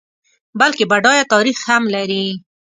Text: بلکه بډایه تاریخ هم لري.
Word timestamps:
بلکه 0.59 0.83
بډایه 0.91 1.23
تاریخ 1.33 1.57
هم 1.69 1.83
لري. 1.95 2.25